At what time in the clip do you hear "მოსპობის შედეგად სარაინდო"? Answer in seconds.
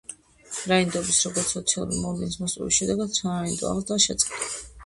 2.45-3.71